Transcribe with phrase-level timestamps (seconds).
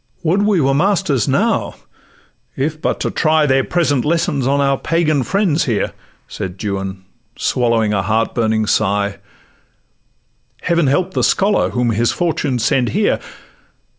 [0.23, 1.75] 'Would we were masters now,
[2.55, 5.93] if but to try Their present lessons on our Pagan friends here,'
[6.27, 9.19] Said Juan,—swallowing a heart burning sigh:
[10.63, 13.19] 'Heaven help the scholar whom his fortune sends here!